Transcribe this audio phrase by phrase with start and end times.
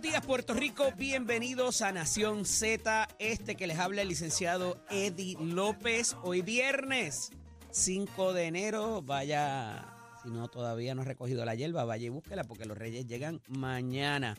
[0.00, 0.94] Buenos días, Puerto Rico.
[0.96, 3.06] Bienvenidos a Nación Z.
[3.18, 6.16] Este que les habla el licenciado Eddie López.
[6.22, 7.32] Hoy viernes
[7.70, 9.02] 5 de enero.
[9.02, 13.06] Vaya, si no todavía no ha recogido la hierba, vaya y búsquela porque los reyes
[13.06, 14.38] llegan mañana.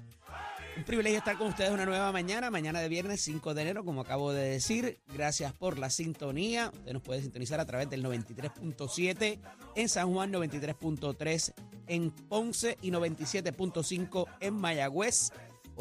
[0.77, 4.01] Un privilegio estar con ustedes una nueva mañana, mañana de viernes 5 de enero, como
[4.01, 4.99] acabo de decir.
[5.13, 6.71] Gracias por la sintonía.
[6.73, 9.39] Usted nos puede sintonizar a través del 93.7
[9.75, 11.53] en San Juan, 93.3
[11.85, 15.31] en Ponce y 97.5 en Mayagüez.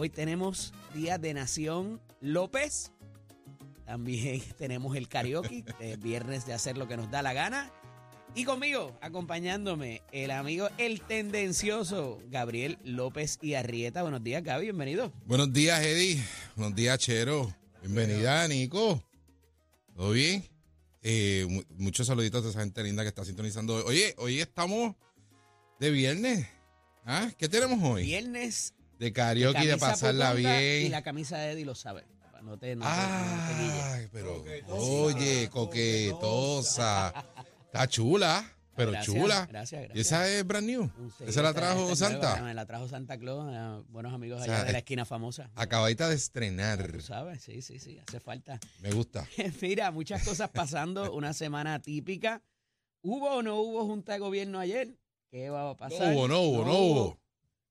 [0.02, 2.90] Hoy tenemos Día de Nación López.
[3.84, 7.70] También tenemos el karaoke, el viernes de hacer lo que nos da la gana.
[8.34, 14.00] Y conmigo, acompañándome, el amigo, el tendencioso Gabriel López y Arrieta.
[14.00, 15.12] Buenos días, Gaby, bienvenido.
[15.26, 16.24] Buenos días, Eddie.
[16.56, 17.54] Buenos días, Chero.
[17.82, 19.04] Bienvenida, Nico.
[19.94, 20.42] ¿Todo bien?
[21.02, 23.82] Eh, mu- muchos saluditos a esa gente linda que está sintonizando hoy.
[23.86, 24.96] Oye, hoy estamos
[25.78, 26.46] de viernes.
[27.04, 27.30] ¿Ah?
[27.36, 28.04] ¿Qué tenemos hoy?
[28.04, 28.72] Viernes.
[29.00, 30.86] De karaoke, de camisa pasarla bien.
[30.86, 32.04] Y la camisa de Eddie lo sabe.
[32.42, 33.84] No te, no te- no te guilles.
[33.84, 37.12] Ay, pero, oye, coquetosa.
[37.66, 38.44] Está chula,
[38.76, 39.46] pero Gracias, chula.
[39.46, 39.96] Gracias, gracias.
[39.96, 40.90] ¿Y esa es brand new?
[41.18, 42.42] Sí, ¿Esa la trajo esta es nueva, Santa?
[42.44, 45.04] Me la trajo Santa Claus, eh, buenos amigos O allá sea, de la es- esquina
[45.04, 45.50] famosa.
[45.54, 46.90] Acabadita de estrenar.
[46.92, 48.58] Tú sabes, sí, sí, sí, hace falta.
[48.80, 49.26] Me gusta.
[49.62, 52.42] Mira, muchas cosas pasando, una semana típica.
[53.02, 54.96] ¿Hubo o no hubo junta de gobierno ayer?
[55.30, 56.12] ¿Qué va a No pasar?
[56.14, 57.19] hubo, no hubo, no hubo.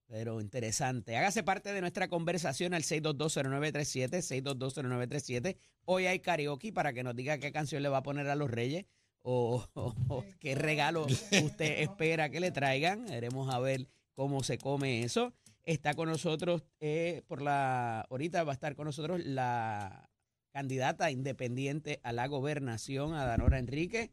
[0.09, 1.15] Pero interesante.
[1.15, 5.55] Hágase parte de nuestra conversación al 6220937, 6220937.
[5.85, 8.49] Hoy hay karaoke para que nos diga qué canción le va a poner a los
[8.49, 8.85] reyes
[9.21, 11.05] o, o- o qué regalo
[11.43, 13.05] usted espera que le traigan.
[13.05, 15.31] Veremos a ver cómo se come eso.
[15.63, 20.09] Está con nosotros eh, por la, ahorita va a estar con nosotros la
[20.51, 24.09] candidata independiente a la gobernación, Adanora Enrique.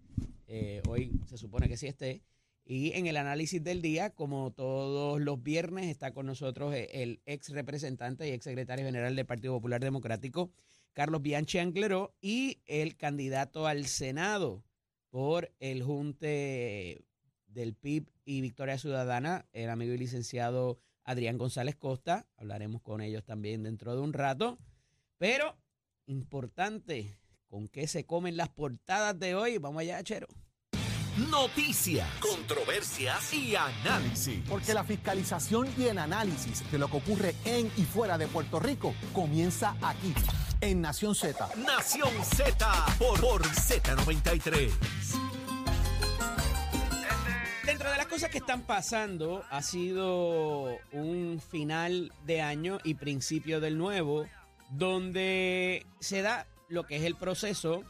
[0.47, 2.21] Eh, hoy se supone que sí esté.
[2.69, 7.21] Y en el análisis del día, como todos los viernes, está con nosotros eh, el
[7.25, 10.51] ex representante y ex secretario general del Partido Popular Democrático,
[10.93, 14.65] Carlos Bianchi Angleró, y el candidato al Senado
[15.11, 17.05] por el Junte
[17.47, 22.27] del PIB y Victoria Ciudadana, el amigo y licenciado Adrián González Costa.
[22.37, 24.59] Hablaremos con ellos también dentro de un rato.
[25.19, 25.57] Pero,
[26.07, 27.17] importante,
[27.47, 29.59] ¿con qué se comen las portadas de hoy?
[29.59, 30.27] Vamos allá, Chero.
[31.17, 34.45] Noticias, controversias y análisis.
[34.47, 38.61] Porque la fiscalización y el análisis de lo que ocurre en y fuera de Puerto
[38.61, 40.13] Rico comienza aquí,
[40.61, 41.49] en Nación Z.
[41.57, 44.71] Nación Z por, por Z93.
[47.65, 53.61] Dentro de las cosas que están pasando, ha sido un final de año y principio
[53.61, 54.27] del nuevo,
[54.69, 57.85] donde se da lo que es el proceso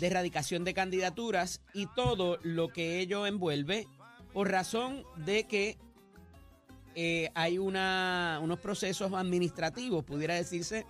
[0.00, 3.86] de erradicación de candidaturas y todo lo que ello envuelve,
[4.32, 5.76] por razón de que
[6.94, 10.86] eh, hay una, unos procesos administrativos, pudiera decirse,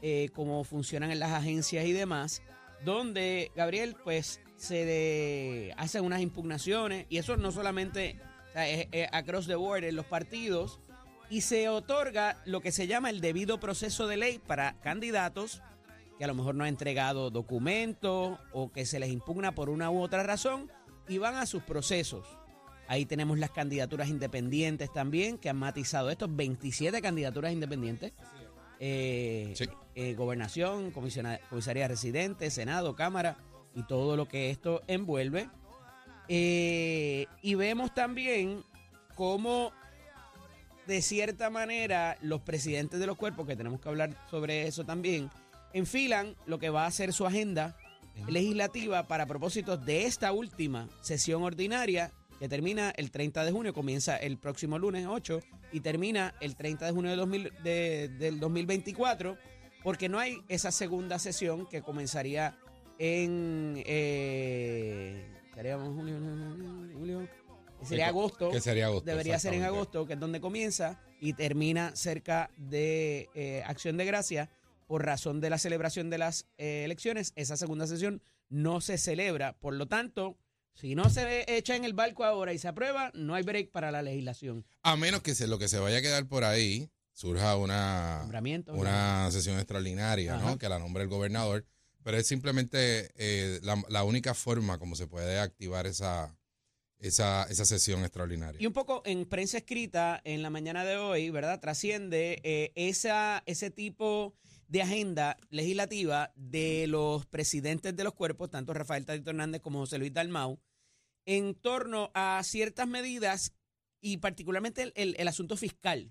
[0.00, 2.42] eh, como funcionan en las agencias y demás,
[2.84, 8.18] donde Gabriel pues se de- hacen unas impugnaciones y eso no solamente
[8.54, 10.78] es across the board en los partidos
[11.30, 15.62] y se otorga lo que se llama el debido proceso de ley para candidatos
[16.22, 19.90] que a lo mejor no han entregado documentos o que se les impugna por una
[19.90, 20.70] u otra razón
[21.08, 22.24] y van a sus procesos.
[22.86, 28.12] Ahí tenemos las candidaturas independientes también que han matizado estos 27 candidaturas independientes.
[28.78, 29.64] Eh, Sí.
[29.96, 33.38] eh, gobernación, comisaría residente, Senado, Cámara
[33.74, 35.50] y todo lo que esto envuelve.
[36.28, 38.62] Eh, y vemos también
[39.16, 39.72] cómo,
[40.86, 45.28] de cierta manera, los presidentes de los cuerpos, que tenemos que hablar sobre eso también,
[45.74, 47.76] enfilan lo que va a ser su agenda
[48.28, 54.16] legislativa para propósitos de esta última sesión ordinaria que termina el 30 de junio, comienza
[54.16, 55.40] el próximo lunes 8
[55.72, 59.36] y termina el 30 de junio de 2000 de- del 2024,
[59.82, 62.56] porque no hay esa segunda sesión que comenzaría
[62.98, 63.82] en...
[63.86, 66.18] Eh, estaríamos junio,
[66.94, 67.28] julio,
[67.82, 68.50] sería agosto.
[68.50, 73.28] que sería agosto, Debería ser en agosto, que es donde comienza y termina cerca de
[73.34, 74.50] eh, Acción de Gracia
[74.92, 77.32] por razón de la celebración de las eh, elecciones.
[77.34, 80.36] Esa segunda sesión no se celebra, por lo tanto,
[80.74, 83.90] si no se echa en el barco ahora y se aprueba, no hay break para
[83.90, 84.66] la legislación.
[84.82, 88.28] A menos que se, lo que se vaya a quedar por ahí surja una,
[88.66, 90.50] una sesión extraordinaria, Ajá.
[90.50, 90.58] ¿no?
[90.58, 91.64] Que la nombre el gobernador.
[92.02, 96.36] Pero es simplemente eh, la, la única forma como se puede activar esa,
[96.98, 98.60] esa, esa sesión extraordinaria.
[98.60, 101.60] Y un poco en prensa escrita en la mañana de hoy, ¿verdad?
[101.60, 104.34] Trasciende eh, esa, ese tipo
[104.72, 109.98] de agenda legislativa de los presidentes de los cuerpos, tanto Rafael Tadito Hernández como José
[109.98, 110.58] Luis Dalmau,
[111.26, 113.52] en torno a ciertas medidas
[114.00, 116.10] y particularmente el, el- el asunto fiscal.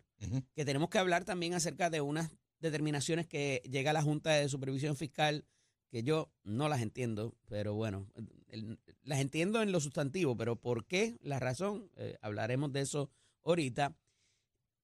[0.53, 2.29] Que tenemos que hablar también acerca de unas
[2.59, 5.43] determinaciones que llega la Junta de Supervisión Fiscal,
[5.89, 8.07] que yo no las entiendo, pero bueno,
[8.47, 11.17] el- las entiendo en lo sustantivo, pero ¿por qué?
[11.21, 13.09] La razón, eh, hablaremos de eso
[13.43, 13.97] ahorita.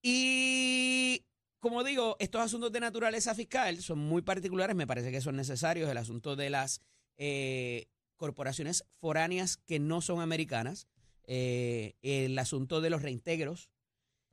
[0.02, 1.24] Y
[1.60, 5.90] como digo, estos asuntos de naturaleza fiscal son muy particulares, me parece que son necesarios,
[5.90, 6.82] el asunto de las
[7.16, 10.86] eh, corporaciones foráneas que no son americanas,
[11.24, 13.70] eh, el asunto de los reintegros,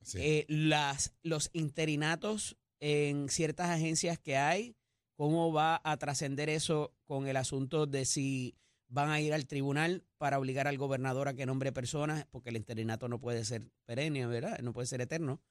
[0.02, 0.20] Sí.
[0.22, 4.76] eh, las, los interinatos en ciertas agencias que hay,
[5.16, 8.56] cómo va a trascender eso con el asunto de si
[8.88, 12.58] van a ir al tribunal para obligar al gobernador a que nombre personas, porque el
[12.58, 14.60] interinato no puede ser perenne, ¿verdad?
[14.60, 15.42] No puede ser eterno.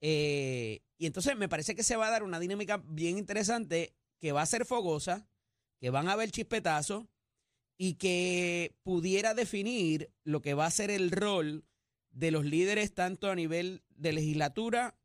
[0.00, 4.32] Eh, y entonces me parece que se va a dar una dinámica bien interesante, que
[4.32, 5.28] va a ser fogosa,
[5.80, 7.06] que van a haber chispetazos
[7.78, 11.64] y que pudiera definir lo que va a ser el rol
[12.10, 14.98] de los líderes tanto a nivel de legislatura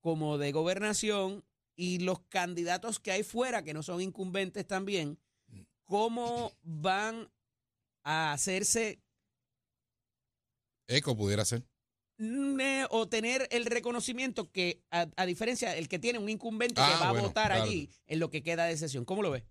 [0.00, 1.44] como de gobernación
[1.76, 5.20] y los candidatos que hay fuera que no son incumbentes también,
[5.84, 7.30] cómo van
[8.02, 9.00] a hacerse
[10.88, 11.62] Eco pudiera ser.
[12.18, 16.80] Mm, eh, o tener el reconocimiento que, a, a diferencia, el que tiene un incumbente
[16.80, 17.62] Ah, que va bueno, a votar claro.
[17.64, 19.04] allí en lo que queda de sesión.
[19.04, 19.44] ¿Cómo lo ves?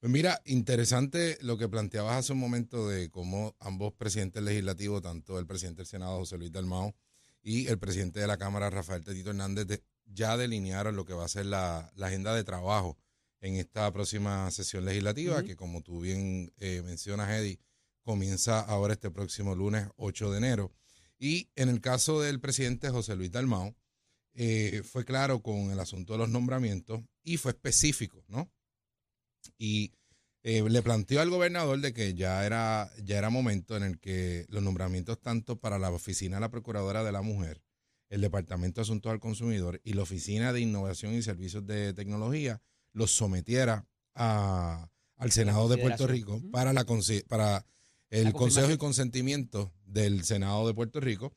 [0.00, 5.38] Pues mira, interesante lo que planteabas hace un momento de cómo ambos presidentes legislativos, tanto
[5.38, 6.94] el presidente del Senado, José Luis Dalmao,
[7.42, 11.24] y el presidente de la Cámara, Rafael Tetito Hernández, de- ya delinearon lo que va
[11.24, 12.96] a ser la, la agenda de trabajo
[13.42, 17.60] en esta próxima sesión legislativa, que como tú bien eh, mencionas, Eddie,
[18.02, 20.72] comienza ahora este próximo lunes 8 de enero.
[21.20, 23.76] Y en el caso del presidente José Luis Dalmao,
[24.32, 28.50] eh, fue claro con el asunto de los nombramientos y fue específico, ¿no?
[29.58, 29.92] Y
[30.42, 34.46] eh, le planteó al gobernador de que ya era, ya era momento en el que
[34.48, 37.62] los nombramientos tanto para la Oficina de la Procuradora de la Mujer,
[38.08, 42.62] el Departamento de Asuntos al Consumidor y la Oficina de Innovación y Servicios de Tecnología
[42.92, 46.06] los sometiera a- al Senado de Puerto.
[46.06, 46.86] Rico para, la,
[47.28, 47.66] para
[48.10, 48.76] el Consejo y.
[48.76, 51.34] Consentimiento del Senado de Puerto Rico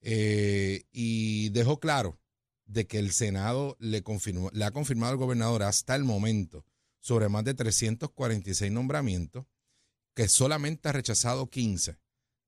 [0.00, 2.18] eh, y dejó claro
[2.66, 6.64] de que el Senado le, confirmó, le ha confirmado al gobernador hasta el momento
[7.00, 9.46] sobre más de 346 nombramientos,
[10.14, 11.98] que solamente ha rechazado 15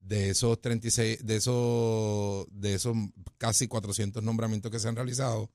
[0.01, 2.95] de esos 36, de esos, de esos
[3.37, 5.49] casi 400 nombramientos que se han realizado,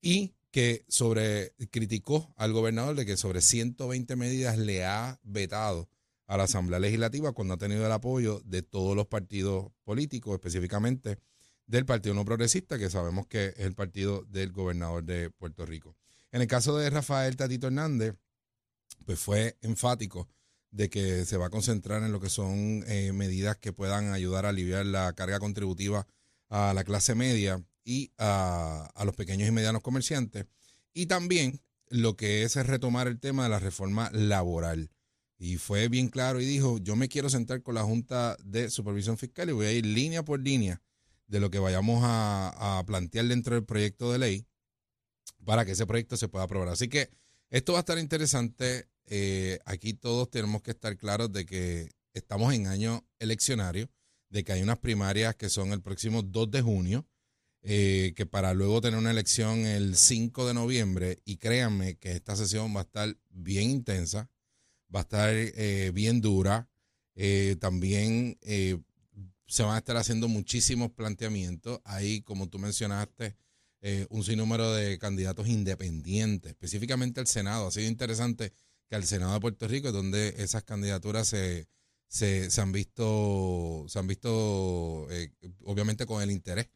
[0.00, 5.88] y que sobre criticó al gobernador de que sobre 120 medidas le ha vetado
[6.26, 11.18] a la Asamblea Legislativa cuando ha tenido el apoyo de todos los partidos políticos, específicamente
[11.66, 15.96] del Partido No Progresista, que sabemos que es el partido del gobernador de Puerto Rico.
[16.32, 18.14] En el caso de Rafael Tatito Hernández,
[19.06, 20.28] pues fue enfático
[20.70, 24.44] de que se va a concentrar en lo que son eh, medidas que puedan ayudar
[24.44, 26.06] a aliviar la carga contributiva
[26.48, 30.46] a la clase media y a, a los pequeños y medianos comerciantes.
[30.92, 34.90] Y también lo que es retomar el tema de la reforma laboral.
[35.38, 39.18] Y fue bien claro y dijo, yo me quiero sentar con la Junta de Supervisión
[39.18, 40.80] Fiscal y voy a ir línea por línea
[41.26, 44.46] de lo que vayamos a, plantear dentro del proyecto de ley
[45.44, 46.68] para que ese proyecto se pueda aprobar.
[46.68, 47.10] Así que
[47.50, 48.88] esto va a estar interesante.
[49.06, 53.90] Eh, aquí todos tenemos que estar claros de que estamos en año eleccionario,
[54.30, 57.06] de que hay unas primarias que son el próximo 2 de junio,
[57.62, 62.36] eh, que para luego tener una elección el 5 de noviembre, y créanme que esta
[62.36, 64.30] sesión va a estar bien intensa,
[64.94, 66.68] va a estar eh, bien dura,
[67.16, 68.78] eh, también eh,
[69.46, 71.80] se van a estar haciendo muchísimos planteamientos.
[71.84, 73.36] Ahí, como tú mencionaste,
[74.08, 77.66] un sinnúmero de candidatos independientes, específicamente al Senado.
[77.66, 78.54] Ha sido interesante
[78.88, 81.68] que al Senado de Puerto Rico es donde esas candidaturas se,
[82.08, 85.06] se, se han visto, se han visto
[85.64, 86.70] obviamente con el interés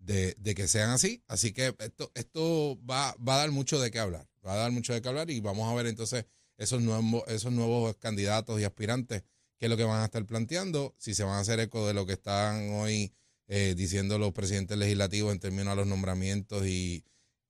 [0.00, 1.22] de, de que sean así.
[1.28, 4.28] Así que esto, esto va, va a dar mucho de qué hablar.
[4.44, 6.24] Va a dar mucho de qué hablar y vamos a ver entonces
[6.58, 9.22] esos nuevos, esos nuevos candidatos y aspirantes
[9.58, 11.94] qué es lo que van a estar planteando, si se van a hacer eco de
[11.94, 13.12] lo que están hoy
[13.48, 17.04] eh, diciendo los presidentes legislativos en términos a los nombramientos y,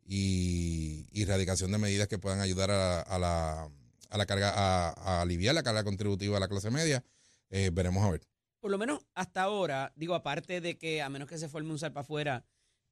[0.04, 3.70] y, y erradicación de medidas que puedan ayudar a, la,
[4.08, 7.04] a la carga, a, a aliviar la carga contributiva a la clase media.
[7.50, 8.22] Eh, veremos a ver.
[8.60, 11.78] Por lo menos hasta ahora, digo, aparte de que a menos que se forme un
[11.78, 12.44] salpa afuera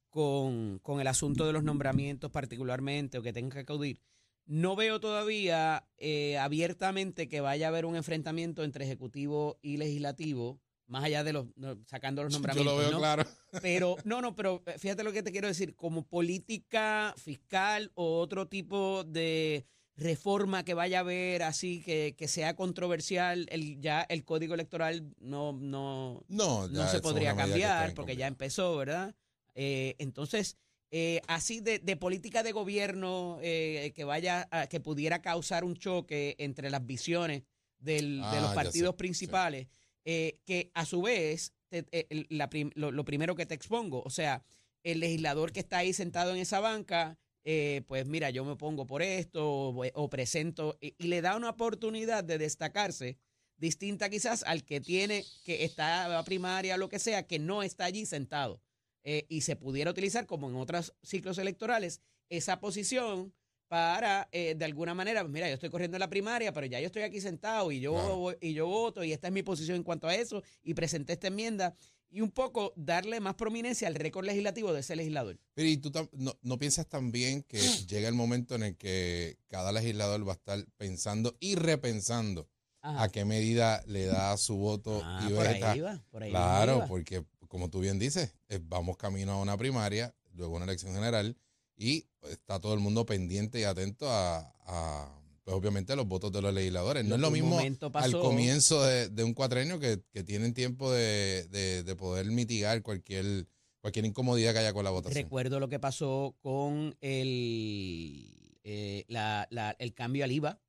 [0.09, 3.99] con, con el asunto de los nombramientos particularmente o que tenga que acudir,
[4.47, 10.59] no veo todavía eh, abiertamente que vaya a haber un enfrentamiento entre ejecutivo y legislativo,
[10.87, 12.73] más allá de los, no, sacando los Yo nombramientos.
[12.73, 12.97] lo veo ¿no?
[12.99, 13.23] claro.
[13.61, 18.19] Pero, no, no, pero eh, fíjate lo que te quiero decir, como política fiscal o
[18.19, 24.01] otro tipo de reforma que vaya a haber así que, que sea controversial, el, ya
[24.03, 29.15] el código electoral no, no, No, no se podría cambiar porque ya empezó, ¿verdad?
[29.55, 30.57] Eh, entonces,
[30.91, 35.75] eh, así de, de política de gobierno eh, que vaya a- que pudiera causar un
[35.75, 37.43] choque entre las visiones
[37.79, 39.67] del- de Ah, los ya partidos sé, principales,
[40.05, 44.01] eh, que a su vez te- el- la prim- lo, lo primero que te expongo,
[44.03, 44.43] o sea,
[44.83, 48.87] el legislador que está ahí sentado en esa banca, eh, pues mira, yo me pongo
[48.87, 53.17] por esto o, o presento y, y le da una oportunidad de destacarse
[53.57, 57.63] distinta quizás al que tiene, que está a primaria o lo que sea, que no
[57.63, 58.61] está allí sentado.
[59.03, 63.33] Eh, y se pudiera utilizar, como en otros ciclos electorales, esa posición
[63.69, 66.79] para, eh, de alguna manera, pues mira, yo estoy corriendo en la primaria, pero ya
[66.79, 68.37] yo estoy aquí sentado y yo, Claro.
[68.41, 71.27] y yo voto y esta es mi posición en cuanto a eso y presenté esta
[71.27, 71.75] enmienda
[72.09, 75.37] y un poco darle más prominencia al récord legislativo de ese legislador.
[75.53, 79.73] Pero ¿y tú no, no piensas también que llega el momento en el que cada
[79.73, 82.47] legislador va a estar pensando y repensando
[82.81, 83.03] Ajá.
[83.03, 86.77] a qué medida le da su voto Ah, y por ahí va, por ahí Claro,
[86.77, 86.87] iba.
[86.87, 91.35] porque como tú bien dices, eh, vamos camino a una primaria, luego una elección general
[91.75, 96.31] y está todo el mundo pendiente y atento a, a, pues obviamente a los votos
[96.31, 97.05] de los legisladores.
[97.05, 101.47] No es lo mismo al comienzo de, de un cuatrenio que, que tienen tiempo de,
[101.49, 103.47] de- de poder mitigar cualquier,
[103.79, 105.23] cualquier incomodidad que haya con la votación.
[105.23, 110.59] Recuerdo lo que pasó con el, eh, la- la- el cambio al IVA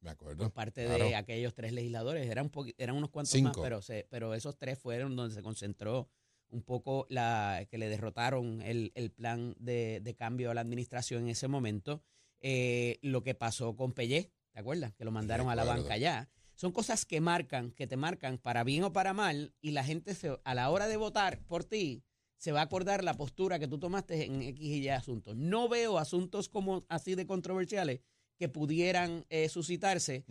[0.00, 0.44] Me acuerdo.
[0.44, 1.04] por parte claro.
[1.04, 2.28] de aquellos tres legisladores.
[2.28, 3.48] Eran, un eran unos cuantos Cinco.
[3.48, 6.08] más, pero, se, pero esos tres fueron donde se concentró
[6.50, 11.24] un poco la que le derrotaron el, el plan de, de cambio a la administración
[11.24, 12.02] en ese momento.
[12.40, 14.94] Eh, lo que pasó con Pellé, ¿te acuerdas?
[14.94, 16.28] Que lo mandaron a la banca ya.
[16.54, 20.14] Son cosas que marcan, que te marcan para bien o para mal, y la gente
[20.14, 22.02] se- a la hora de votar por ti
[22.36, 25.36] se va a acordar la postura que tú tomaste en X y Y asuntos.
[25.36, 28.00] No veo asuntos como así de controversiales
[28.38, 30.24] que pudieran eh, suscitarse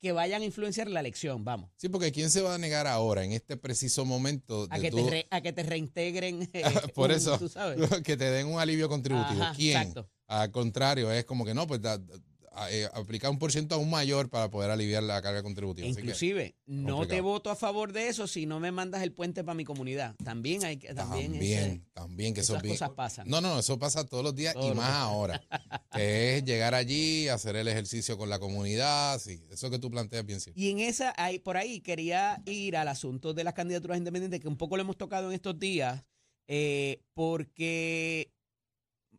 [0.00, 1.70] que vayan a influenciar la elección, vamos.
[1.76, 4.90] Sí, porque ¿quién se va a negar ahora, en este preciso momento, A de que,
[4.92, 6.48] tú- te re- a que te reintegren.
[6.52, 6.62] eh,
[6.94, 7.78] Por un- eso, tú sabes.
[8.04, 9.42] que te den un alivio contributivo?
[9.42, 9.76] Ajá, ¿Quién?
[9.76, 10.08] Exacto.
[10.28, 12.00] Al contrario, es como que no, pues da- a-
[12.70, 15.84] eh, aplicar un por ciento aún mayor para poder aliviar la carga contributiva.
[15.86, 19.44] Que- Inclusive, no te voto a favor de eso si no me mandas el puente
[19.44, 20.14] para mi comunidad.
[20.24, 23.28] También hay que también, también, ese- también, que eso bien- cosas pasan.
[23.28, 24.98] No, no, eso pasa todos los días Todos y más días.
[24.98, 25.42] ahora.
[25.92, 30.24] que es llegar allí, hacer el ejercicio con la comunidad, sí, eso que tú planteas
[30.26, 30.60] bien cierto.
[30.60, 34.48] Y en esa, hay, por ahí quería ir al asunto de las candidaturas independientes, que
[34.48, 36.04] un poco lo hemos tocado en estos días,
[36.46, 38.30] eh, porque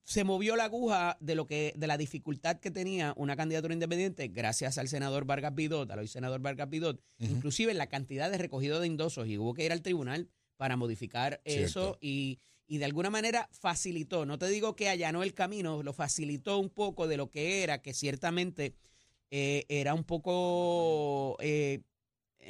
[0.03, 4.27] se movió la aguja de lo que, de la dificultad que tenía una candidatura independiente,
[4.29, 7.31] gracias al senador Vargas Vidot, al hoy senador Vargas Vidot, Ujú.
[7.31, 10.27] inclusive la cantidad de recogido de endosos, y hubo que ir al tribunal
[10.57, 11.65] para modificar Cierto.
[11.65, 15.93] eso y, y de alguna manera facilitó, no te digo que allanó el camino, lo
[15.93, 18.73] facilitó un poco de lo que era, que ciertamente
[19.31, 21.81] eh, era un poco, eh,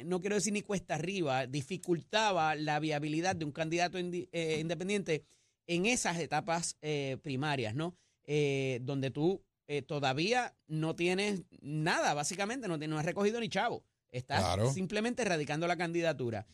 [0.04, 5.24] no quiero decir ni cuesta arriba, dificultaba la viabilidad de un candidato eh, independiente
[5.70, 7.96] en esas etapas eh, primarias, ¿no?
[8.24, 13.84] Eh, donde tú eh, todavía no tienes nada, básicamente, no, has recogido ni chavo.
[14.10, 14.72] Estás Claro.
[14.72, 16.48] simplemente radicando la candidatura.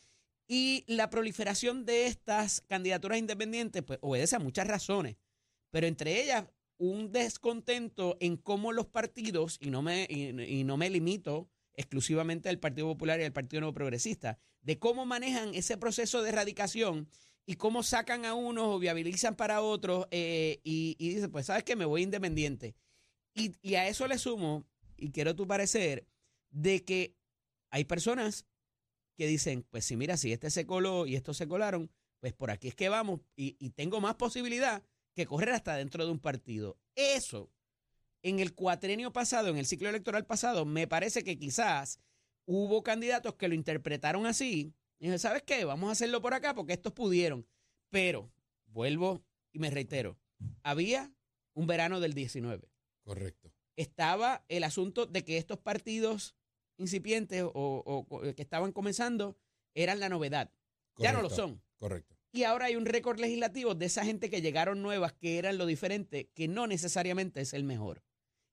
[0.47, 5.17] Y la proliferación de estas candidaturas independientes, pues obedece a muchas razones,
[5.71, 6.45] pero entre ellas
[6.77, 12.51] un descontento en cómo los partidos, y no me, y, y no me limito exclusivamente
[12.51, 17.09] al Partido Popular y al Partido Nuevo Progresista, de cómo manejan ese proceso de erradicación
[17.47, 21.65] y cómo sacan a unos o viabilizan para otros eh, y, y dicen, pues sabes
[21.65, 22.75] que me voy independiente.
[23.35, 24.65] Y, a eso le sumo,
[24.97, 26.07] y quiero tu parecer,
[26.51, 27.15] de que
[27.71, 28.47] hay personas
[29.17, 32.51] que dicen, pues si mira, si este se coló y estos se colaron, pues por
[32.51, 34.83] aquí es que vamos y, y tengo más posibilidad
[35.15, 36.79] que correr hasta dentro de un partido.
[36.95, 37.51] Eso,
[38.23, 42.01] en el cuatrenio pasado, en el ciclo electoral pasado, me parece que quizás
[42.47, 44.73] hubo candidatos que lo interpretaron así.
[44.99, 45.65] Y dije, ¿sabes qué?
[45.65, 47.47] Vamos a hacerlo por acá porque estos pudieron.
[47.91, 48.31] Pero,
[48.67, 49.23] vuelvo
[49.53, 50.19] y me reitero,
[50.63, 51.13] había
[51.55, 52.69] un verano del 19
[53.03, 53.53] Correcto.
[53.77, 56.35] estaba el asunto de que estos partidos
[56.79, 59.37] incipientes o, o- o que estaban comenzando
[59.75, 60.51] eran la novedad.
[60.99, 61.63] Ya no lo son.
[61.77, 62.17] Correcto.
[62.33, 65.65] Y ahora hay un récord legislativo de esa gente que llegaron nuevas, que eran lo
[65.67, 68.03] diferente, que no necesariamente es el mejor.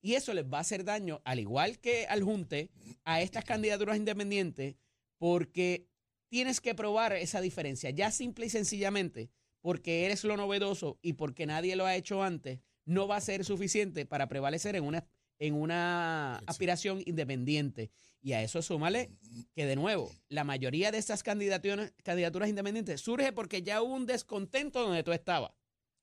[0.01, 2.69] Y eso les va a hacer daño, al igual que al Junte,
[3.05, 4.75] a estas candidaturas independientes,
[5.17, 5.87] porque
[6.33, 7.91] tienes que probar esa diferencia.
[7.91, 9.29] Ya simple y sencillamente,
[9.61, 13.45] porque eres lo novedoso y porque nadie lo ha hecho antes, no va a ser
[13.45, 15.05] suficiente para prevalecer en una,
[15.37, 17.91] en una aspiración independiente.
[18.19, 19.11] Y a eso súmale
[19.53, 24.07] que, de nuevo, la mayoría de estas candidaturas, candidaturas independientes surge porque ya hubo un
[24.07, 25.51] descontento donde tú estabas.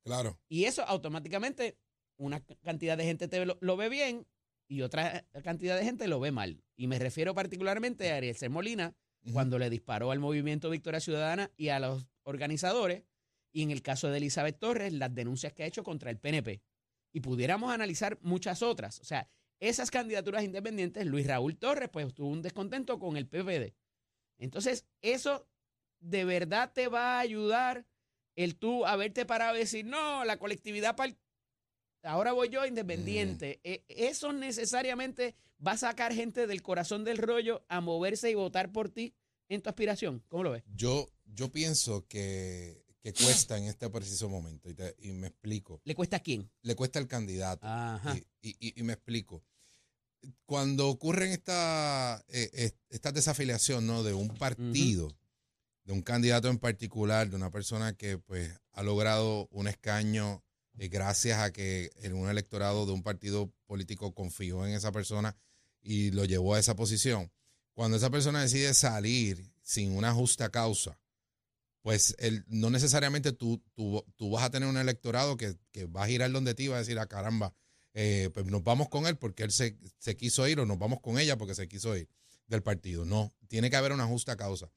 [0.05, 0.39] Claro.
[0.49, 1.77] Y eso automáticamente,
[2.19, 4.29] una cantidad de gente te lo, lo ve bien
[4.69, 6.63] y otra cantidad de gente lo ve mal.
[6.77, 8.49] Y me refiero particularmente a Ariel C.
[8.49, 8.95] Molina,
[9.33, 13.05] Cuando le disparó al movimiento Victoria Ciudadana y a los organizadores,
[13.53, 16.63] y en el caso de Elizabeth Torres, las denuncias que ha hecho contra el PNP.
[17.13, 19.01] Y pudiéramos analizar muchas otras.
[19.01, 23.75] O sea, esas candidaturas independientes, Luis Raúl Torres, pues tuvo un descontento con el PPD.
[24.39, 25.47] Entonces, eso
[25.99, 27.85] de verdad te va a ayudar
[28.37, 30.97] el tú haberte parado y decir, no, la colectividad,
[32.05, 33.61] ahora voy yo independiente.
[33.65, 35.35] E- Eso necesariamente
[35.67, 39.15] va a sacar gente del corazón del rollo a moverse y votar por ti
[39.49, 40.23] en tu aspiración.
[40.29, 40.63] ¿Cómo lo ves?
[40.75, 45.81] Yo, yo pienso que, que cuesta en este preciso momento, y, te- y me explico.
[45.85, 46.51] ¿Le cuesta a quién?
[46.63, 47.67] Le cuesta al candidato.
[47.67, 48.17] Ajá.
[48.43, 49.43] Y, y- me explico.
[50.45, 54.03] Cuando ocurren esta, eh, eh, esta desafiliación ¿no?
[54.03, 55.17] de un partido,
[55.85, 60.45] de un candidato en particular, de una persona que pues ha logrado un escaño
[60.79, 65.37] eh, gracias a que en un electorado de un partido político confió en esa persona
[65.83, 67.31] y lo llevó a esa posición.
[67.75, 70.99] Cuando esa persona decide salir sin una justa causa,
[71.83, 76.05] pues el, no necesariamente tú, tú, tú vas a tener un electorado que, que va
[76.05, 77.55] a girar donde ti y va a decir, ah, caramba,
[77.95, 81.01] eh, pues nos vamos con él porque él se, se quiso ir o nos vamos
[81.01, 82.09] con ella porque se quiso ir
[82.47, 83.05] del partido.
[83.05, 84.71] No, tiene que haber una justa causa.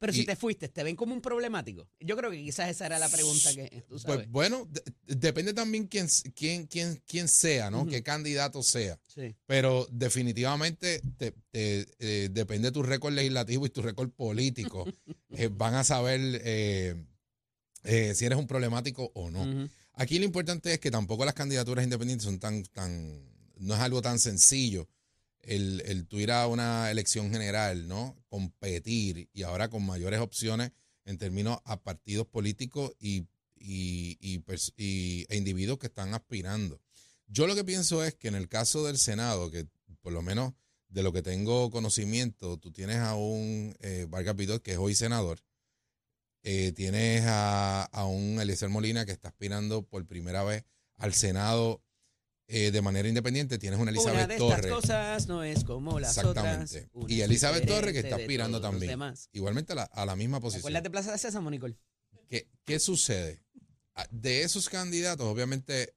[0.00, 1.86] Pero si y- te fuiste, ¿te ven como un problemático?
[2.00, 4.16] Yo creo que quizás esa era la pregunta que tú sabes.
[4.16, 4.82] Pues bueno, de-
[5.16, 7.86] depende también quién, quién, quién, quién sea, ¿no?
[7.86, 8.98] Qué candidato sea.
[9.06, 9.36] sí.
[9.46, 14.86] Pero definitivamente te, te, eh, depende de tu récord legislativo y tu récord político.
[15.32, 16.96] Eh, van a saber eh,
[17.84, 19.68] eh, si eres un problemático o no.
[19.92, 23.22] Aquí lo importante es que tampoco las candidaturas independientes son tan, tan,
[23.58, 24.88] no es algo tan sencillo
[25.42, 28.16] el, el tú ir a una elección general, ¿no?
[28.28, 30.72] Competir y ahora con mayores opciones
[31.04, 33.26] en términos a partidos políticos y,
[33.56, 34.42] y, y
[34.76, 36.80] y- e individuos que están aspirando.
[37.26, 39.66] Yo lo que pienso es que en el caso del Senado, que
[40.02, 40.52] por lo menos
[40.88, 44.94] de lo que tengo conocimiento, tú tienes a un eh, Vargas Vidal, que es hoy
[44.94, 45.40] senador,
[46.42, 50.64] eh, tienes a, a un Eliezer Molina que está aspirando por primera vez
[50.96, 51.82] al Senado
[52.52, 53.58] eh, de manera independiente.
[53.58, 56.16] Tienes una Una Elizabeth de estas Torres, cosas no es como las.
[56.18, 56.88] Exactamente.
[56.92, 58.98] Una Y Elizabeth Torres, que está de aspirando también.
[59.32, 60.62] igualmente a la, a la misma ¿Te posición.
[60.62, 61.76] acuerdas de Plaza de Sésamo, Nicole?
[62.28, 63.42] ¿Qué, qué sucede?
[63.94, 65.94] Ah, De esos candidatos, obviamente,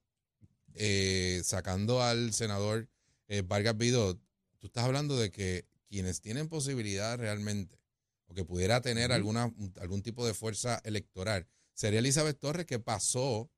[0.76, 2.90] eh, sacando al senador
[3.28, 4.20] eh, Vargas Vidot,
[4.60, 7.80] tú estás hablando de que quienes tienen posibilidad realmente,
[8.28, 13.52] o que pudiera tener alguna, algún tipo de fuerza electoral, sería Elizabeth Torres, que pasó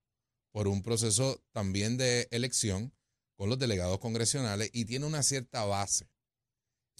[0.55, 2.93] por un proceso también de elección
[3.35, 6.07] con los delegados congresionales y tiene una cierta base.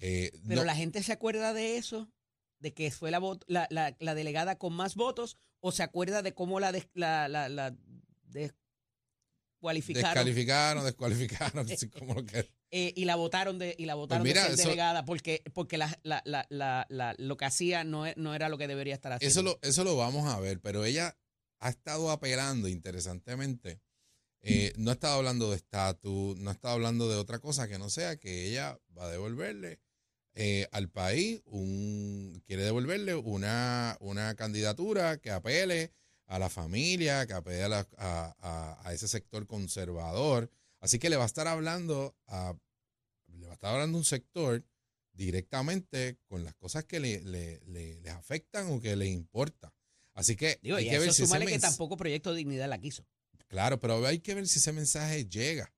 [0.02, 2.12] Eh, Pero no- la gente se acuerda de eso,
[2.60, 6.34] de que fue la, la, la- la delegada con más votos, o se acuerda de
[6.34, 7.74] cómo la, des- la, la, la
[8.26, 14.24] descualificaron descalificaron, descualificaron, así como lo que eh, y la votaron de y la votaron
[14.24, 17.46] Pues mira, de ser eso- delegada porque porque la, la, la, la, la- lo que
[17.46, 19.32] hacía no, no era lo que debería estar haciendo.
[19.32, 21.18] Eso lo, eso lo vamos a ver, pero ella
[21.66, 23.82] ha estado apelando interesantemente.
[24.42, 27.80] eh, no ha estado hablando de estatus, no ha estado hablando de otra cosa que
[27.80, 29.80] no sea que ella va a devolverle
[30.36, 35.92] eh, al país, un, quiere devolverle una, una candidatura que apele
[36.28, 40.52] a la familia, que apele a, la- a- ese sector conservador.
[40.80, 42.54] Así que le va a estar hablando a,
[43.28, 44.64] le va a estar hablando un sector
[45.14, 47.22] directamente con las cosas que le-
[47.66, 49.74] les afectan o que les importa.
[50.16, 52.68] Así que Digo, hay y que a ver eso si súmale que tampoco Proyecto Dignidad
[52.68, 53.06] la quiso.
[53.48, 55.72] Claro, pero hay que ver si ese mensaje llega,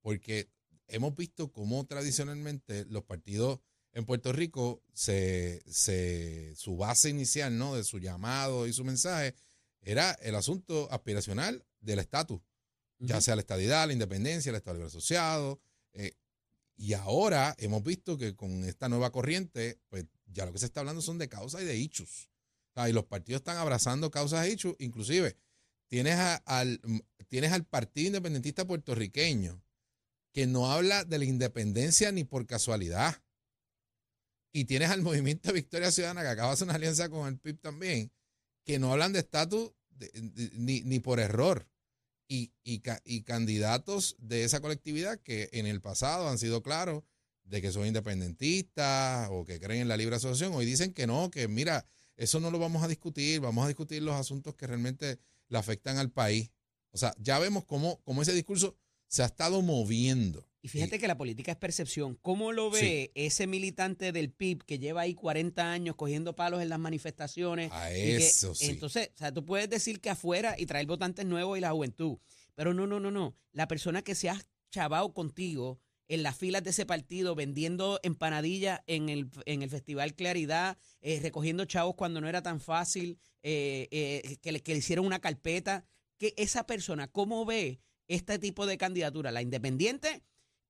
[0.00, 0.48] porque
[0.88, 3.60] hemos visto cómo tradicionalmente los partidos
[3.92, 7.76] en Puerto Rico, se, se- su base inicial, ¿no?
[7.76, 9.34] De su llamado y su mensaje,
[9.80, 12.40] era el asunto aspiracional del estatus,
[12.98, 15.60] ya sea la estadidad, la independencia, el Estado Libre Asociado.
[15.92, 16.12] eh,
[16.78, 20.80] y ahora hemos visto que con esta nueva corriente, pues ya lo que se está
[20.80, 22.28] hablando son de causas y de hechos.
[22.88, 25.36] Y los partidos están abrazando causas e hechos, inclusive
[25.88, 26.80] tienes, al,
[27.28, 29.62] tienes al Partido Independentista Puertorriqueño
[30.32, 33.22] que no habla de la independencia ni por casualidad.
[34.52, 37.58] Y tienes al Movimiento Victoria Ciudadana que acaba de hacer una alianza con el PIB
[37.60, 38.12] también,
[38.64, 39.72] que no hablan de estatus
[40.52, 41.66] ni, ni por error.
[42.28, 47.04] Y, y, y candidatos de esa colectividad que en el pasado han sido claros
[47.44, 51.30] de que son independentistas o que creen en la libre asociación, hoy dicen que no,
[51.30, 55.18] que mira, eso no lo vamos a discutir, vamos a discutir los asuntos que realmente
[55.48, 56.50] le afectan al país.
[56.92, 58.76] O sea, ya vemos cómo, cómo ese discurso
[59.06, 60.48] se ha estado moviendo.
[60.62, 62.18] Y fíjate que la política es percepción.
[62.22, 66.68] ¿Cómo lo ve ese militante del PIB que lleva ahí 40 años cogiendo palos en
[66.70, 67.70] las manifestaciones?
[67.70, 68.66] A y que- eso sí.
[68.66, 72.18] Entonces, o sea, tú puedes decir que afuera y traer votantes nuevos y la juventud.
[72.56, 73.36] Pero no, no, no, no.
[73.52, 78.80] La persona que se ha chavado contigo en las filas de ese partido, vendiendo empanadillas
[78.86, 83.88] en el, en el Festival Claridad, eh, recogiendo chavos cuando no era tan fácil, eh,
[83.90, 85.84] eh, que, le, que le hicieron una carpeta,
[86.18, 89.32] que esa persona, ¿cómo ve este tipo de candidatura?
[89.32, 90.22] La independiente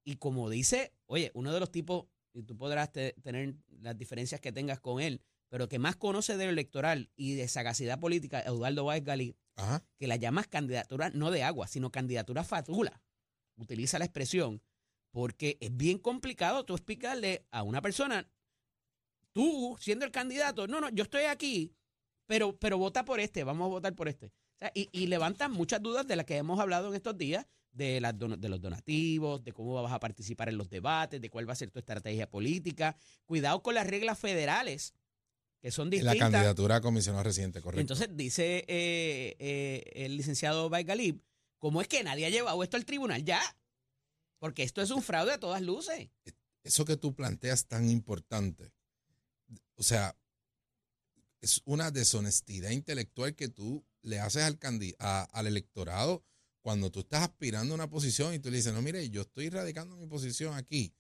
[0.05, 4.41] y como dice, oye, uno de los tipos, y tú podrás te- tener las diferencias
[4.41, 8.41] que tengas con él, pero que más conoce de lo electoral y de sagacidad política,
[8.41, 9.85] Eduardo Báez Galí, Ajá.
[9.99, 13.01] que la llamas candidatura no de agua, sino candidatura fatula.
[13.57, 14.61] Utiliza la expresión
[15.17, 18.29] porque es bien complicado tú explicarle a una persona,
[19.33, 21.73] tú siendo el candidato, no, no, yo estoy aquí,
[22.27, 24.27] pero, pero vota por este, vamos a votar por este.
[24.27, 27.47] O sea, y, y levantan muchas dudas de las que hemos hablado en estos días,
[27.73, 31.49] de, las de los donativos, de cómo vas a participar en los debates, de cuál
[31.49, 32.95] va a ser tu estrategia política.
[33.25, 34.93] Cuidado con las reglas federales,
[35.63, 36.31] que son La distintas.
[36.31, 37.81] candidatura a comisionado residente, correcto.
[37.81, 41.23] Entonces dice eh, eh, el licenciado Baigalib,
[41.59, 43.41] ¿cómo es que nadie ha llevado esto al tribunal ya?
[44.39, 46.09] Porque esto es un fraude a todas luces.
[46.63, 48.73] eso que tú planteas tan importante,
[49.77, 50.17] o sea,
[51.41, 54.59] es una deshonestidad intelectual que tú le haces al,
[54.99, 56.25] a- al electorado
[56.63, 59.49] cuando tú estás aspirando a una posición y tú le dices, no, mire, yo estoy
[59.51, 60.93] radicando mi posición aquí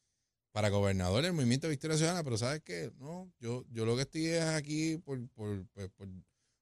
[0.53, 2.93] para gobernador del Movimiento de Victoria Ciudadana, pero ¿sabes qué?
[2.99, 6.09] No, yo, yo lo que estoy es aquí por, por, pues, por,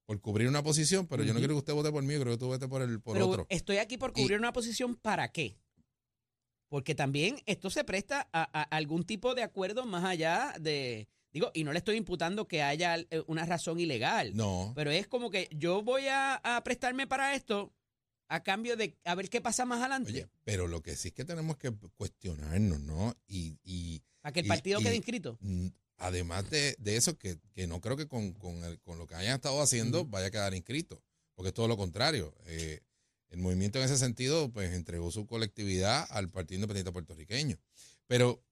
[0.07, 2.39] por cubrir una posición, pero yo no quiero que usted vote por mí, creo que
[2.39, 3.47] tú vote por, el, por Pero otro.
[3.51, 5.59] estoy aquí por cubrir una posición para qué?
[6.75, 11.53] Porque también esto se presta a, a algún tipo de acuerdo más allá de, digo,
[11.55, 15.31] y no le estoy imputando que haya eh, una razón ilegal, No, pero es como
[15.31, 17.73] que yo voy a, a prestarme para esto
[18.29, 21.15] a cambio de a ver qué pasa más adelante, oye, pero lo que sí es
[21.15, 23.15] que tenemos que cuestionarnos, ¿no?
[23.29, 25.39] Y, y para que el partido y- quede inscrito.
[25.99, 29.15] Además de, de eso, que, que no creo que con, con, el- con lo que
[29.15, 31.01] hayan estado haciendo vaya a quedar inscrito,
[31.37, 32.35] porque es todo lo contrario.
[32.47, 32.81] Eh,
[33.35, 37.59] el movimiento en ese sentido, pues entregó su colectividad al Partido Independiente Puertorriqueño.
[38.07, 38.44] Pero,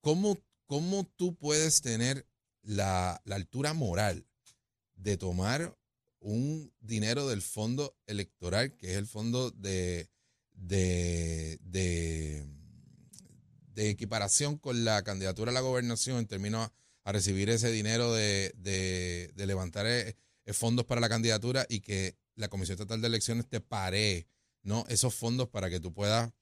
[0.00, 2.28] ¿cómo, cómo tú puedes tener
[2.62, 4.24] la, altura moral
[4.94, 5.76] de tomar
[6.20, 10.08] un dinero del fondo electoral, que es el fondo de,
[10.52, 11.58] de,
[13.74, 16.70] equiparación con la candidatura a la gobernación en términos
[17.04, 21.80] a, recibir ese dinero de, de, de levantar eh, eh, fondos para la candidatura y
[21.80, 24.26] que la Comisión Estatal de Elecciones te pare
[24.62, 24.84] ¿no?
[24.88, 26.32] esos fondos para que tú puedas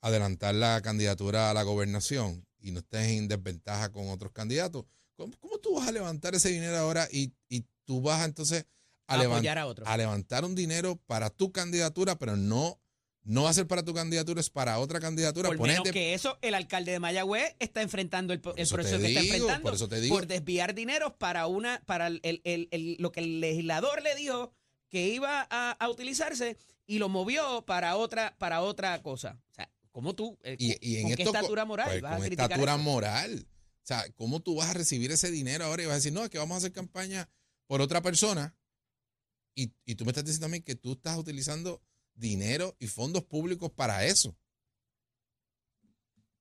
[0.00, 4.84] adelantar la candidatura a la gobernación y no estés en desventaja con otros candidatos.
[5.16, 8.66] ¿Cómo, cómo tú vas a levantar ese dinero ahora y, y tú vas entonces
[9.06, 9.86] a, A a otro.
[9.86, 12.80] a levantar un dinero para tu candidatura, pero no,
[13.22, 15.48] no va a ser para tu candidatura, es para otra candidatura.
[15.48, 18.98] Por Ponete- menos que eso, el alcalde de Mayagüez está enfrentando el, el eso proceso
[18.98, 20.14] que está enfrentando por eso te digo.
[20.14, 24.14] por desviar dineros para una para el, el- el- el- lo que el legislador le
[24.16, 24.52] dijo
[24.88, 29.40] que iba a, a utilizarse y lo movió para otra para otra cosa.
[29.50, 32.16] O sea, ¿cómo tú eh, y, en con qué esto, estatura moral pues, vas a
[32.16, 32.82] con criticar estatura eso?
[32.82, 33.46] moral.
[33.82, 36.24] O sea, ¿cómo tú vas a recibir ese dinero ahora y vas a decir, no,
[36.24, 37.28] es que vamos a hacer campaña
[37.66, 38.56] por otra persona?
[39.54, 41.82] Y, y tú me estás diciendo a mí que tú estás utilizando
[42.14, 44.30] dinero y fondos públicos para eso.
[44.30, 44.36] O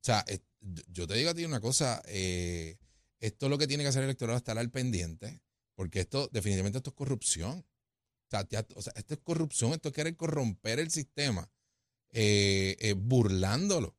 [0.01, 0.41] sea, es-
[0.87, 2.77] yo te digo a ti una cosa, eh,
[3.19, 5.41] esto lo que tiene que hacer el electorado es estar al pendiente,
[5.75, 7.65] porque esto definitivamente esto es corrupción.
[8.35, 11.49] O sea, ya- o sea, esto es corrupción, esto es querer corromper el sistema,
[12.11, 13.95] eh, eh, burlándolo,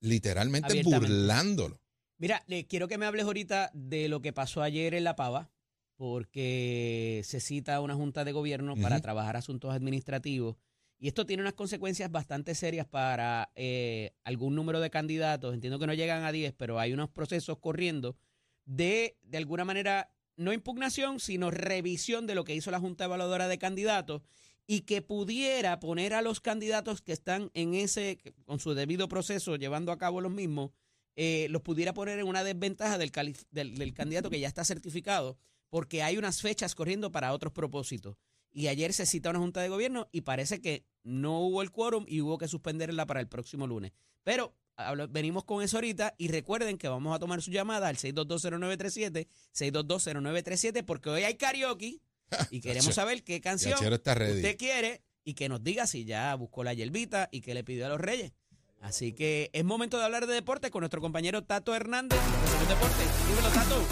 [0.00, 1.80] literalmente burlándolo.
[2.18, 5.50] Mira, le quiero que me hables ahorita de lo que pasó ayer en La Pava,
[5.96, 10.56] porque se cita una junta de gobierno para trabajar asuntos administrativos.
[11.00, 15.54] Y esto tiene unas consecuencias bastante serias para eh, algún número de candidatos.
[15.54, 18.16] Entiendo que no llegan a 10, pero hay unos procesos corriendo
[18.64, 23.48] de, de alguna manera, no impugnación, sino revisión de lo que hizo la Junta Evaluadora
[23.48, 24.22] de Candidatos
[24.66, 29.56] y que pudiera poner a los candidatos que están en ese, con su debido proceso,
[29.56, 30.70] llevando a cabo los mismos,
[31.16, 33.10] eh, los pudiera poner en una desventaja del,
[33.50, 35.36] del candidato que ya está certificado,
[35.68, 38.16] porque hay unas fechas corriendo para otros propósitos.
[38.52, 42.04] Y ayer se cita una junta de gobierno y parece que no hubo el quórum
[42.06, 43.92] y hubo que suspenderla para el próximo lunes.
[44.22, 47.96] Pero hablo- venimos con eso ahorita y recuerden que vamos a tomar su llamada al
[47.96, 52.00] 6220937, 6220937, porque hoy hay karaoke
[52.50, 53.74] y queremos saber qué canción
[54.38, 57.86] usted quiere y que nos diga si ya buscó la hierbita y que le pidió
[57.86, 58.32] a los reyes.
[58.80, 62.18] Así que es momento de hablar de deporte con nuestro compañero Tato Hernández.
[62.20, 63.02] de Deporte.
[63.28, 63.82] Dímelo, Tato.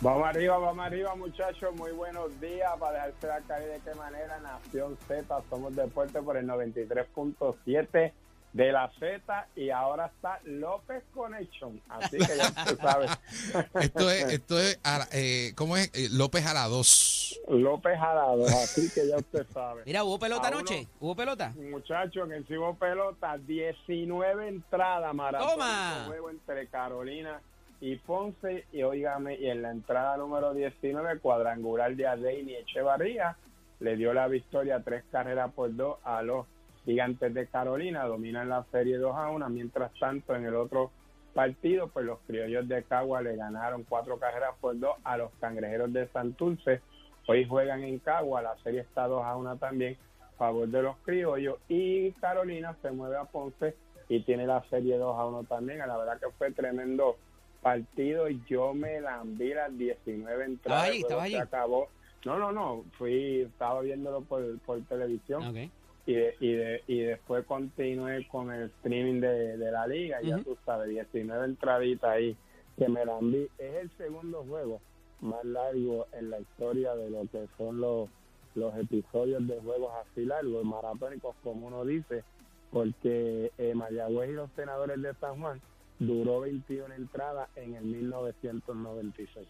[0.00, 1.74] Vamos arriba, vamos arriba, muchachos.
[1.74, 2.70] Muy buenos días.
[2.78, 8.12] Para dejarse la caer de qué manera, Nación Z, somos deporte por el 93.7
[8.54, 9.48] de la Z.
[9.56, 11.80] Y ahora está López Connection.
[11.88, 13.06] Así que ya usted sabe.
[13.82, 15.90] Esto es, esto es, a eh, ¿cómo es?
[15.92, 17.40] Eh, López a la 2.
[17.48, 19.82] López Jalado, así que ya usted sabe.
[19.84, 20.86] Mira, ¿hubo pelota A anoche?
[21.00, 21.52] ¿Hubo pelota?
[21.70, 25.50] Muchachos, en el Cibo Pelota, 19 entradas, maratón.
[25.50, 26.04] Toma.
[26.06, 27.40] Juego entre Carolina
[27.80, 28.66] y Ponce.
[28.72, 33.36] Y óigame, y en la entrada número 19, cuadrangular de Adeini Echevarría,
[33.80, 36.46] le dio la victoria tres carreras por dos a los
[36.84, 38.04] gigantes de Carolina.
[38.04, 39.48] Dominan la serie 2 a 1.
[39.50, 40.90] Mientras tanto, en el otro
[41.34, 45.92] partido, pues los criollos de Cagua le ganaron cuatro carreras por dos a los cangrejeros
[45.92, 46.80] de Santurce.
[47.26, 50.96] Hoy juegan en Cagua, la serie está 2 a 1 también, a favor de los
[50.98, 51.58] criollos.
[51.68, 53.74] Y Carolina se mueve a Ponce
[54.08, 55.78] y tiene la serie 2 a 1 también.
[55.78, 57.16] La verdad que fue tremendo
[57.62, 60.84] partido y yo me la vi las 19 entradas.
[60.84, 61.88] ahí, estaba se acabó.
[62.24, 65.70] No, no, no, fui, estaba viéndolo por, por televisión Ok.
[66.06, 70.20] Y, de, y, de, y después continué con el streaming de, de la liga.
[70.22, 72.36] Ya tú sabes, 19 entraditas ahí
[72.76, 73.18] que me la.
[73.58, 74.80] Es el segundo juego
[75.20, 78.08] más largo en la historia de lo que son los,
[78.54, 82.24] los episodios de juegos así largos, maratónicos, como uno dice,
[82.70, 85.60] porque eh, Mayagüez y los senadores de San Juan
[85.98, 89.48] duró 21 entradas en el 1996.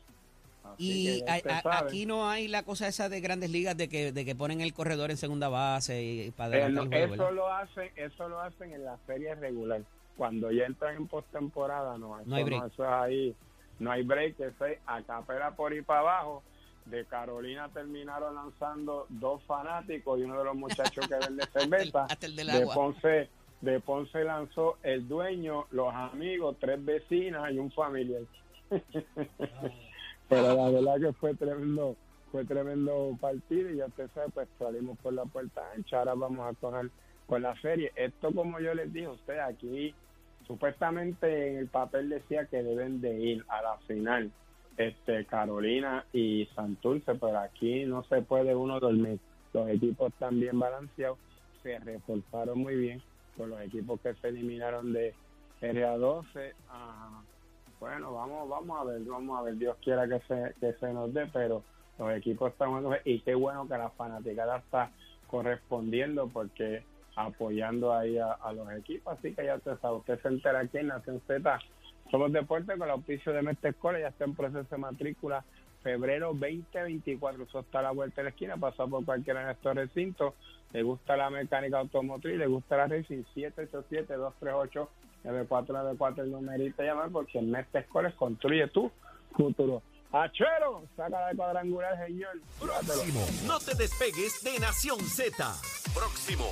[0.65, 4.13] Así Y a- a- aquí no hay la cosa esa de grandes ligas de que,
[4.13, 7.31] de que ponen el corredor en segunda base y, para adelantar no, el juego, eso
[7.33, 9.83] lo hacen, eso lo hacen en la serie regular.
[10.17, 12.67] Cuando ya entran en postemporada, no, No hay break.
[12.73, 13.35] eso es ahí,
[13.79, 16.43] no hay break, eso es a capela por ahí para abajo.
[16.87, 22.05] De Carolina terminaron lanzando dos fanáticos y uno de los muchachos que vende cerveza.
[22.05, 22.75] Hasta el del de agua.
[22.75, 23.29] Ponce,
[23.63, 28.23] de Ponce lanzó el dueño, los amigos, tres vecinas y un familiar.
[30.29, 31.97] Pero la verdad que fue tremendo,
[32.33, 36.41] fue tremendo partido y ya usted sabe, pues salimos por la puerta ancha, ahora vamos
[36.51, 36.91] a tocar
[37.27, 37.93] con la serie.
[37.97, 39.95] Esto como yo les dije a usted, aquí
[40.47, 44.31] supuestamente en el papel decía que deben de ir a la final
[44.77, 49.19] este Carolina y Santurce, pero aquí no se puede uno dormir.
[49.53, 51.19] Los equipos están bien balanceados,
[51.63, 53.03] se reforzaron muy bien
[53.37, 55.15] con los equipos que se eliminaron de
[55.61, 56.53] RA12.
[56.69, 57.23] ah,
[57.85, 61.13] bueno, vamos vamos a ver, vamos a ver, Dios quiera que se, que se nos
[61.13, 61.63] dé, pero
[61.99, 64.91] los equipos están buenos y qué bueno que la fanaticada está
[65.27, 66.83] correspondiendo porque
[67.15, 70.87] apoyando ahí a, los equipos, así que ya usted sabe, usted se entera aquí en
[70.87, 71.59] Nación Z,
[72.11, 75.45] somos deportes con el auspicio de Escuela, ya está en proceso de matrícula
[75.83, 79.75] febrero 2024, eso está a la vuelta de la esquina, pasa por cualquiera de estos
[79.75, 80.33] recintos,
[80.73, 83.25] le gusta la mecánica automotriz, le gusta la racing,
[85.25, 88.91] 787-238-9494 el numerito a llamar porque en Mestre Escuela construye tu
[89.37, 89.83] futuro.
[90.13, 90.85] ¡Achero!
[90.97, 92.41] Saca la cuadrangular, señor.
[92.61, 93.27] Próximo.
[93.47, 95.53] No te despegues de Nación Z.
[95.93, 96.47] Próximo.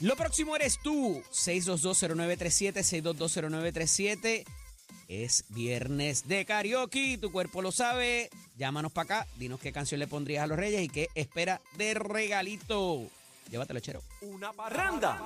[0.00, 4.44] Lo próximo eres tú, 6220937, 6220937.
[5.08, 8.30] Es viernes de karaoke, tu cuerpo lo sabe.
[8.56, 11.94] Llámanos para acá, dinos qué canción le pondrías a los Reyes y qué espera de
[11.94, 13.02] regalito.
[13.50, 14.02] Llévatelo, chero.
[14.20, 15.24] Una parranda.